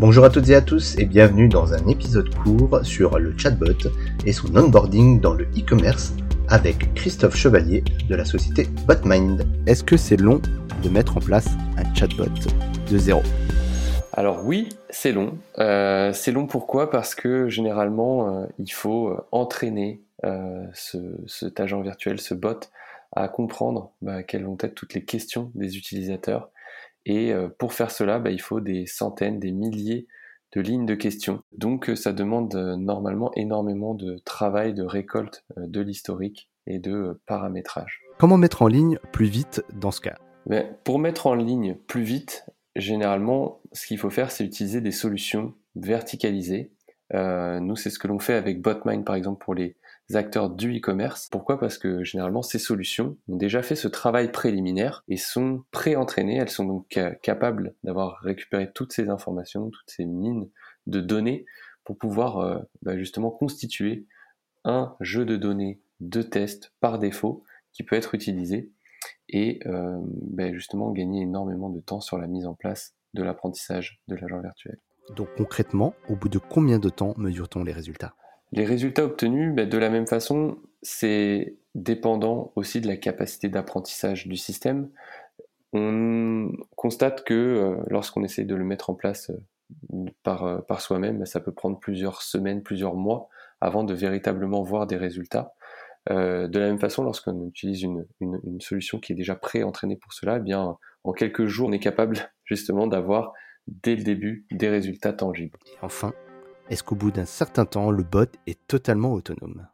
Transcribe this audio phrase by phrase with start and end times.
[0.00, 3.90] Bonjour à toutes et à tous et bienvenue dans un épisode court sur le chatbot
[4.24, 6.12] et son onboarding dans le e-commerce
[6.48, 9.44] avec Christophe Chevalier de la société Botmind.
[9.66, 10.40] Est-ce que c'est long
[10.84, 12.30] de mettre en place un chatbot
[12.88, 13.22] de zéro?
[14.12, 15.36] Alors oui, c'est long.
[15.58, 16.90] Euh, c'est long pourquoi?
[16.90, 20.00] Parce que généralement, euh, il faut euh, entraîner
[20.74, 22.60] ce, cet agent virtuel, ce bot,
[23.10, 26.50] à comprendre bah, quelles vont être toutes les questions des utilisateurs.
[27.06, 30.06] Et pour faire cela, bah, il faut des centaines, des milliers
[30.52, 31.42] de lignes de questions.
[31.52, 38.02] Donc ça demande normalement énormément de travail, de récolte de l'historique et de paramétrage.
[38.18, 40.16] Comment mettre en ligne plus vite dans ce cas?
[40.46, 44.92] Mais Pour mettre en ligne plus vite, généralement, ce qu'il faut faire, c'est utiliser des
[44.92, 46.72] solutions verticalisées.
[47.14, 49.76] Euh, nous, c'est ce que l'on fait avec Botmind, par exemple, pour les
[50.14, 51.28] acteurs du e-commerce.
[51.30, 51.58] Pourquoi?
[51.58, 56.36] Parce que généralement, ces solutions ont déjà fait ce travail préliminaire et sont pré-entraînées.
[56.36, 60.48] Elles sont donc capables d'avoir récupéré toutes ces informations, toutes ces mines
[60.86, 61.44] de données
[61.84, 64.06] pour pouvoir euh, bah, justement constituer
[64.64, 68.70] un jeu de données de test par défaut qui peut être utilisé
[69.28, 74.00] et euh, ben justement gagner énormément de temps sur la mise en place de l'apprentissage
[74.08, 74.78] de l'agent virtuel.
[75.16, 78.14] Donc concrètement, au bout de combien de temps mesure-t-on les résultats?
[78.52, 84.26] Les résultats obtenus, ben de la même façon, c'est dépendant aussi de la capacité d'apprentissage
[84.26, 84.88] du système.
[85.72, 91.26] On constate que euh, lorsqu'on essaie de le mettre en place euh, par, par soi-même,
[91.26, 93.28] ça peut prendre plusieurs semaines, plusieurs mois
[93.60, 95.52] avant de véritablement voir des résultats.
[96.10, 98.06] Euh, de la même façon, lorsqu'on utilise une,
[98.60, 102.18] solution qui est déjà pré-entraînée pour cela, eh bien, en quelques jours, on est capable
[102.44, 103.32] justement d'avoir
[103.66, 105.58] dès le début des résultats tangibles.
[105.82, 106.12] Enfin,
[106.70, 109.66] est-ce qu'au bout d'un certain temps, le bot est totalement autonome?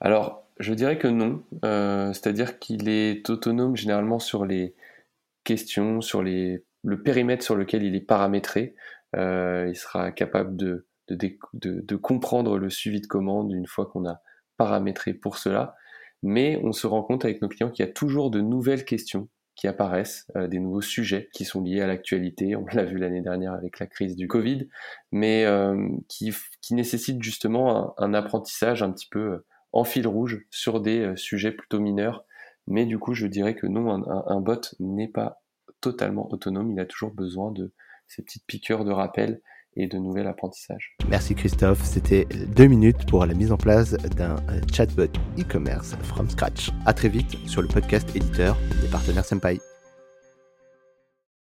[0.00, 1.42] Alors, je dirais que non.
[1.64, 4.74] Euh, c'est-à-dire qu'il est autonome généralement sur les
[5.44, 8.74] questions, sur le périmètre sur lequel il est paramétré.
[9.16, 14.20] Euh, il sera capable de comprendre le suivi de commande une fois qu'on a
[14.56, 15.74] paramétré pour cela,
[16.22, 19.28] mais on se rend compte avec nos clients qu'il y a toujours de nouvelles questions
[19.68, 23.52] apparaissent, euh, des nouveaux sujets qui sont liés à l'actualité, on l'a vu l'année dernière
[23.52, 24.68] avec la crise du Covid,
[25.12, 30.46] mais euh, qui, qui, nécessitent justement un, apprentissage un petit peu euh, en fil rouge
[30.50, 32.24] sur des sujets plutôt mineurs,
[32.66, 35.42] mais du coup je dirais que non, un, bot n'est pas
[35.80, 37.72] totalement autonome, il a toujours besoin de
[38.06, 39.40] ces petites piqûres de rappel
[39.76, 40.96] et de nouvel apprentissage.
[41.08, 42.26] Merci Christophe, c'était
[42.56, 45.04] deux minutes pour la mise en place d'un euh, chatbot
[45.38, 46.70] e-commerce from scratch.
[46.86, 49.58] À très vite sur le podcast éditeur des partenaires Senpai.